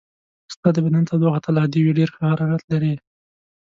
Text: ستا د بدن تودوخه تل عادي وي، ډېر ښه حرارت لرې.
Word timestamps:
ستا 0.53 0.69
د 0.73 0.77
بدن 0.85 1.03
تودوخه 1.09 1.39
تل 1.45 1.55
عادي 1.61 1.79
وي، 1.81 1.93
ډېر 1.99 2.09
ښه 2.15 2.23
حرارت 2.31 2.63
لرې. 2.71 2.93